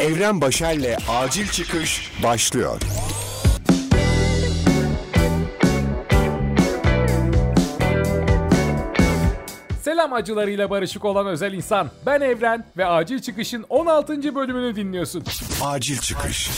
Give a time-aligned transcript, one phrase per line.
[0.00, 2.80] Evren Başer'le Acil Çıkış başlıyor.
[9.80, 11.90] Selam acılarıyla barışık olan özel insan.
[12.06, 14.34] Ben Evren ve Acil Çıkış'ın 16.
[14.34, 15.24] bölümünü dinliyorsun.
[15.64, 16.50] Acil Çıkış.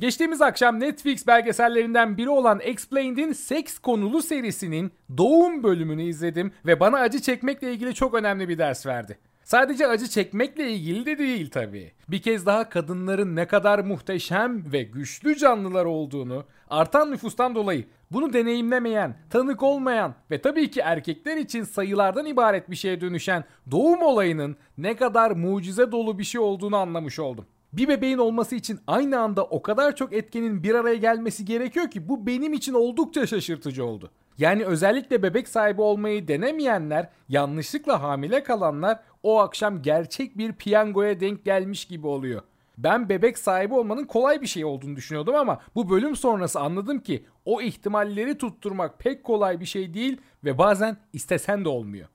[0.00, 6.98] Geçtiğimiz akşam Netflix belgesellerinden biri olan Explained'in seks konulu serisinin doğum bölümünü izledim ve bana
[6.98, 9.18] acı çekmekle ilgili çok önemli bir ders verdi.
[9.44, 11.92] Sadece acı çekmekle ilgili de değil tabii.
[12.08, 18.32] Bir kez daha kadınların ne kadar muhteşem ve güçlü canlılar olduğunu, artan nüfustan dolayı bunu
[18.32, 24.56] deneyimlemeyen, tanık olmayan ve tabii ki erkekler için sayılardan ibaret bir şeye dönüşen doğum olayının
[24.78, 27.46] ne kadar mucize dolu bir şey olduğunu anlamış oldum.
[27.72, 32.08] Bir bebeğin olması için aynı anda o kadar çok etkenin bir araya gelmesi gerekiyor ki
[32.08, 34.10] bu benim için oldukça şaşırtıcı oldu.
[34.38, 41.44] Yani özellikle bebek sahibi olmayı denemeyenler, yanlışlıkla hamile kalanlar o akşam gerçek bir piyangoya denk
[41.44, 42.42] gelmiş gibi oluyor.
[42.78, 47.26] Ben bebek sahibi olmanın kolay bir şey olduğunu düşünüyordum ama bu bölüm sonrası anladım ki
[47.44, 52.08] o ihtimalleri tutturmak pek kolay bir şey değil ve bazen istesen de olmuyor.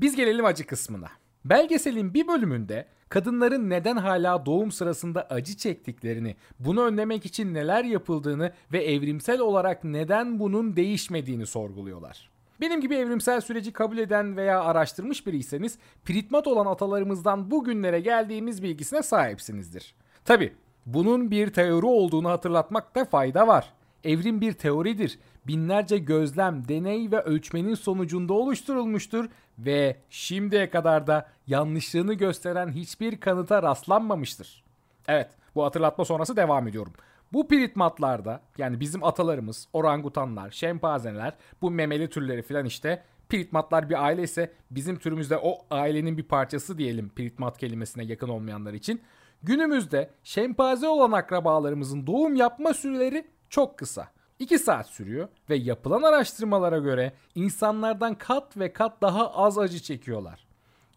[0.00, 1.08] Biz gelelim acı kısmına.
[1.44, 8.52] Belgeselin bir bölümünde kadınların neden hala doğum sırasında acı çektiklerini, bunu önlemek için neler yapıldığını
[8.72, 12.30] ve evrimsel olarak neden bunun değişmediğini sorguluyorlar.
[12.60, 19.02] Benim gibi evrimsel süreci kabul eden veya araştırmış biriyseniz pritmat olan atalarımızdan bugünlere geldiğimiz bilgisine
[19.02, 19.94] sahipsinizdir.
[20.24, 20.52] Tabi
[20.86, 23.72] bunun bir teori olduğunu hatırlatmakta fayda var.
[24.04, 25.18] Evrim bir teoridir.
[25.46, 33.62] Binlerce gözlem, deney ve ölçmenin sonucunda oluşturulmuştur ve şimdiye kadar da yanlışlığını gösteren hiçbir kanıta
[33.62, 34.64] rastlanmamıştır.
[35.08, 36.92] Evet, bu hatırlatma sonrası devam ediyorum.
[37.32, 44.22] Bu pritmatlarda yani bizim atalarımız, orangutanlar, şempanzeler, bu memeli türleri filan işte Pritmatlar bir aile
[44.22, 49.00] ise bizim türümüzde o ailenin bir parçası diyelim pritmat kelimesine yakın olmayanlar için.
[49.42, 54.08] Günümüzde şempanze olan akrabalarımızın doğum yapma süreleri çok kısa.
[54.38, 60.46] 2 saat sürüyor ve yapılan araştırmalara göre insanlardan kat ve kat daha az acı çekiyorlar.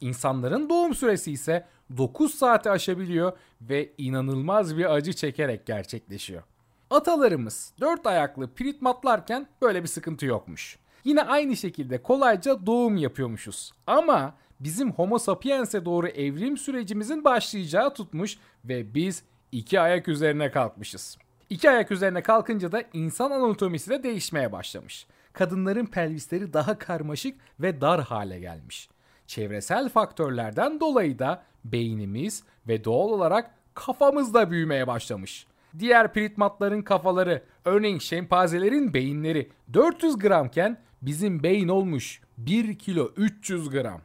[0.02, 1.66] İnsanların doğum süresi ise
[1.98, 6.44] 9 saati aşabiliyor ve inanılmaz bir acı çekerek gerçekleşiyor.
[6.90, 10.78] Atalarımız dört ayaklı pritmatlarken böyle bir sıkıntı yokmuş.
[11.04, 13.72] Yine aynı şekilde kolayca doğum yapıyormuşuz.
[13.88, 21.18] Ama bizim Homo sapiens'e doğru evrim sürecimizin başlayacağı tutmuş ve biz iki ayak üzerine kalkmışız.
[21.50, 25.08] İki ayak üzerine kalkınca da insan anatomisi de değişmeye başlamış.
[25.34, 28.90] Kadınların pelvisleri daha karmaşık ve dar hale gelmiş.
[29.28, 35.48] Çevresel faktörlerden dolayı da beynimiz ve doğal olarak kafamız da büyümeye başlamış.
[35.80, 44.02] Diğer pritmatların kafaları, örneğin şempanzelerin beyinleri 400 gramken bizim beyin olmuş 1 kilo 300 gram.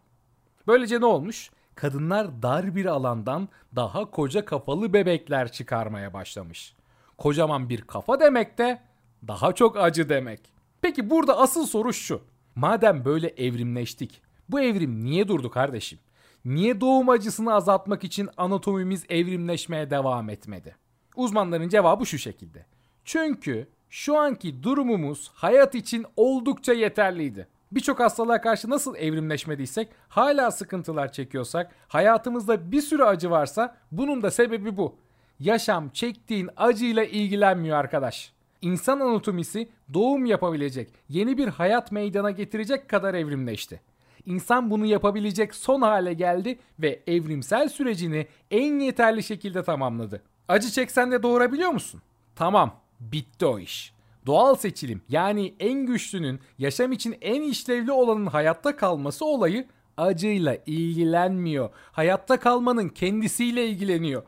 [0.66, 1.50] Böylece ne olmuş?
[1.74, 6.74] Kadınlar dar bir alandan daha koca kafalı bebekler çıkarmaya başlamış.
[7.18, 8.82] Kocaman bir kafa demek de
[9.28, 10.40] daha çok acı demek.
[10.80, 12.22] Peki burada asıl soru şu.
[12.54, 15.98] Madem böyle evrimleştik, bu evrim niye durdu kardeşim?
[16.44, 20.76] Niye doğum acısını azaltmak için anatomimiz evrimleşmeye devam etmedi?
[21.16, 22.66] Uzmanların cevabı şu şekilde.
[23.04, 27.48] Çünkü şu anki durumumuz hayat için oldukça yeterliydi.
[27.72, 34.30] Birçok hastalığa karşı nasıl evrimleşmediysek, hala sıkıntılar çekiyorsak, hayatımızda bir sürü acı varsa bunun da
[34.30, 34.96] sebebi bu.
[35.40, 38.32] Yaşam çektiğin acıyla ilgilenmiyor arkadaş.
[38.62, 43.80] İnsan anatomisi doğum yapabilecek, yeni bir hayat meydana getirecek kadar evrimleşti.
[44.26, 50.22] İnsan bunu yapabilecek son hale geldi ve evrimsel sürecini en yeterli şekilde tamamladı.
[50.48, 52.02] Acı çeksen de doğurabiliyor musun?
[52.36, 53.92] Tamam, bitti o iş.
[54.26, 59.66] Doğal seçilim yani en güçlünün yaşam için en işlevli olanın hayatta kalması olayı
[59.96, 61.70] acıyla ilgilenmiyor.
[61.92, 64.22] Hayatta kalmanın kendisiyle ilgileniyor.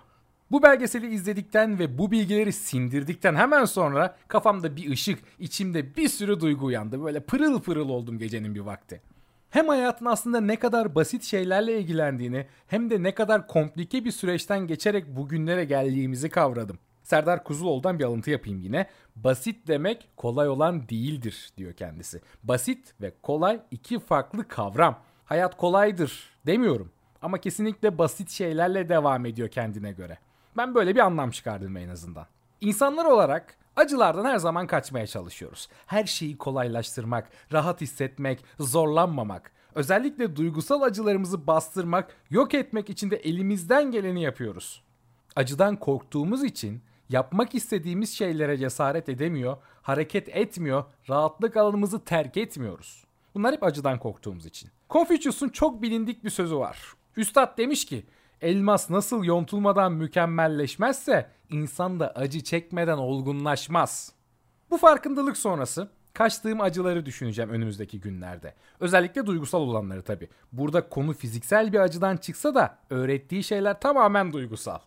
[0.51, 6.41] Bu belgeseli izledikten ve bu bilgileri sindirdikten hemen sonra kafamda bir ışık, içimde bir sürü
[6.41, 7.05] duygu uyandı.
[7.05, 9.01] Böyle pırıl pırıl oldum gecenin bir vakti.
[9.55, 14.67] Hem hayatın aslında ne kadar basit şeylerle ilgilendiğini hem de ne kadar komplike bir süreçten
[14.67, 16.79] geçerek bugünlere geldiğimizi kavradım.
[17.03, 18.87] Serdar Kuzuloğlu'dan bir alıntı yapayım yine.
[19.17, 22.21] Basit demek kolay olan değildir diyor kendisi.
[22.43, 24.99] Basit ve kolay iki farklı kavram.
[25.25, 26.93] Hayat kolaydır demiyorum
[27.23, 30.19] ama kesinlikle basit şeylerle devam ediyor kendine göre.
[30.57, 32.27] Ben böyle bir anlam çıkardım en azından.
[32.65, 35.69] İnsanlar olarak acılardan her zaman kaçmaya çalışıyoruz.
[35.87, 39.53] Her şeyi kolaylaştırmak, rahat hissetmek, zorlanmamak.
[39.75, 44.83] Özellikle duygusal acılarımızı bastırmak, yok etmek için de elimizden geleni yapıyoruz.
[45.37, 53.05] Acıdan korktuğumuz için yapmak istediğimiz şeylere cesaret edemiyor, hareket etmiyor, rahatlık alanımızı terk etmiyoruz.
[53.35, 54.71] Bunlar hep acıdan korktuğumuz için.
[54.91, 56.79] Confucius'un çok bilindik bir sözü var.
[57.17, 58.05] Üstad demiş ki,
[58.45, 64.13] Elmas nasıl yontulmadan mükemmelleşmezse insan da acı çekmeden olgunlaşmaz.
[64.71, 68.55] Bu farkındalık sonrası kaçtığım acıları düşüneceğim önümüzdeki günlerde.
[68.81, 70.29] Özellikle duygusal olanları tabii.
[70.53, 74.79] Burada konu fiziksel bir acıdan çıksa da öğrettiği şeyler tamamen duygusal.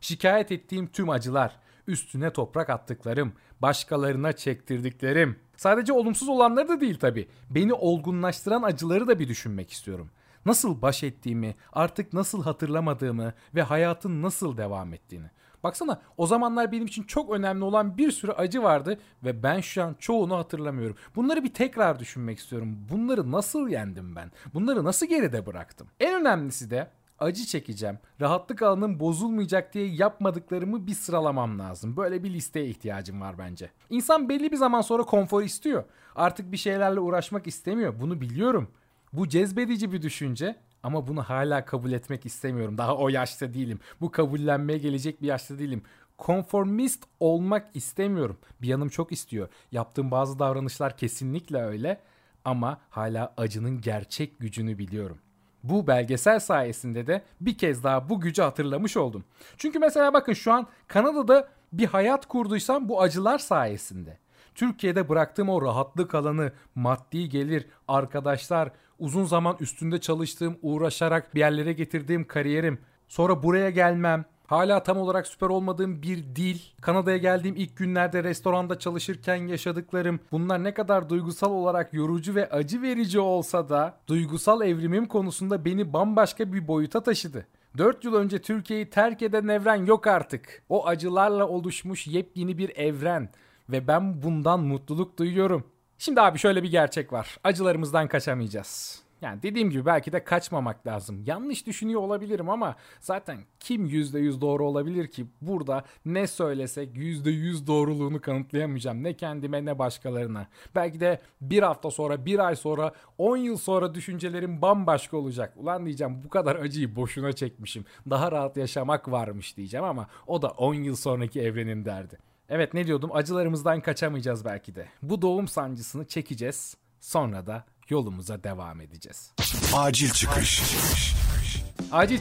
[0.00, 3.32] Şikayet ettiğim tüm acılar, üstüne toprak attıklarım,
[3.62, 5.36] başkalarına çektirdiklerim.
[5.56, 7.28] Sadece olumsuz olanları da değil tabii.
[7.50, 10.10] Beni olgunlaştıran acıları da bir düşünmek istiyorum.
[10.46, 15.26] Nasıl baş ettiğimi, artık nasıl hatırlamadığımı ve hayatın nasıl devam ettiğini.
[15.62, 19.84] Baksana o zamanlar benim için çok önemli olan bir sürü acı vardı ve ben şu
[19.84, 20.96] an çoğunu hatırlamıyorum.
[21.16, 22.78] Bunları bir tekrar düşünmek istiyorum.
[22.90, 24.32] Bunları nasıl yendim ben?
[24.54, 25.88] Bunları nasıl geride bıraktım?
[26.00, 27.98] En önemlisi de acı çekeceğim.
[28.20, 31.96] Rahatlık alanım bozulmayacak diye yapmadıklarımı bir sıralamam lazım.
[31.96, 33.70] Böyle bir listeye ihtiyacım var bence.
[33.90, 35.84] İnsan belli bir zaman sonra konfor istiyor.
[36.16, 38.00] Artık bir şeylerle uğraşmak istemiyor.
[38.00, 38.70] Bunu biliyorum.
[39.16, 42.78] Bu cezbedici bir düşünce ama bunu hala kabul etmek istemiyorum.
[42.78, 43.80] Daha o yaşta değilim.
[44.00, 45.82] Bu kabullenmeye gelecek bir yaşta değilim.
[46.18, 48.36] Konformist olmak istemiyorum.
[48.62, 49.48] Bir yanım çok istiyor.
[49.72, 52.00] Yaptığım bazı davranışlar kesinlikle öyle
[52.44, 55.18] ama hala acının gerçek gücünü biliyorum.
[55.62, 59.24] Bu belgesel sayesinde de bir kez daha bu gücü hatırlamış oldum.
[59.56, 64.18] Çünkü mesela bakın şu an Kanada'da bir hayat kurduysam bu acılar sayesinde.
[64.54, 71.72] Türkiye'de bıraktığım o rahatlık alanı, maddi gelir, arkadaşlar, uzun zaman üstünde çalıştığım, uğraşarak bir yerlere
[71.72, 72.78] getirdiğim kariyerim,
[73.08, 78.78] sonra buraya gelmem, Hala tam olarak süper olmadığım bir dil, Kanada'ya geldiğim ilk günlerde restoranda
[78.78, 85.06] çalışırken yaşadıklarım, bunlar ne kadar duygusal olarak yorucu ve acı verici olsa da duygusal evrimim
[85.06, 87.46] konusunda beni bambaşka bir boyuta taşıdı.
[87.78, 90.62] 4 yıl önce Türkiye'yi terk eden evren yok artık.
[90.68, 93.28] O acılarla oluşmuş yepyeni bir evren
[93.68, 95.64] ve ben bundan mutluluk duyuyorum.
[95.98, 97.38] Şimdi abi şöyle bir gerçek var.
[97.44, 99.06] Acılarımızdan kaçamayacağız.
[99.22, 101.22] Yani dediğim gibi belki de kaçmamak lazım.
[101.26, 105.26] Yanlış düşünüyor olabilirim ama zaten kim %100 doğru olabilir ki?
[105.40, 109.02] Burada ne söylesek %100 doğruluğunu kanıtlayamayacağım.
[109.02, 110.46] Ne kendime ne başkalarına.
[110.74, 115.52] Belki de bir hafta sonra, bir ay sonra, 10 yıl sonra düşüncelerim bambaşka olacak.
[115.56, 117.84] Ulan diyeceğim bu kadar acıyı boşuna çekmişim.
[118.10, 122.18] Daha rahat yaşamak varmış diyeceğim ama o da 10 yıl sonraki evrenin derdi.
[122.48, 124.88] Evet ne diyordum acılarımızdan kaçamayacağız belki de.
[125.02, 126.76] Bu doğum sancısını çekeceğiz.
[127.00, 129.32] Sonra da yolumuza devam edeceğiz.
[129.74, 130.62] Acil çıkış.
[130.62, 131.25] Acil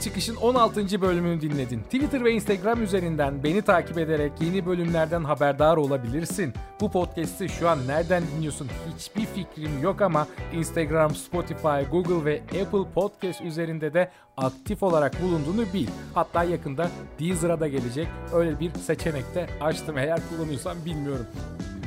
[0.02, 1.02] Çıkış'ın 16.
[1.02, 1.80] bölümünü dinledin.
[1.80, 6.54] Twitter ve Instagram üzerinden beni takip ederek yeni bölümlerden haberdar olabilirsin.
[6.82, 12.92] Bu podcast'i şu an nereden dinliyorsun hiçbir fikrim yok ama Instagram, Spotify, Google ve Apple
[12.94, 15.88] Podcast üzerinde de aktif olarak bulunduğunu bil.
[16.14, 16.90] Hatta yakında
[17.20, 18.08] Deezer'a da gelecek.
[18.34, 21.26] Öyle bir seçenek de açtım eğer kullanıyorsan bilmiyorum.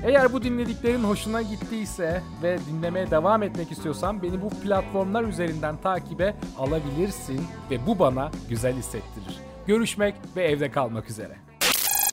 [0.05, 6.35] Eğer bu dinlediklerin hoşuna gittiyse ve dinlemeye devam etmek istiyorsan beni bu platformlar üzerinden takibe
[6.59, 9.39] alabilirsin ve bu bana güzel hissettirir.
[9.67, 11.37] Görüşmek ve evde kalmak üzere.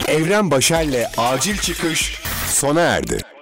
[0.07, 3.34] Evren Başer'le acil çıkış sona erdi.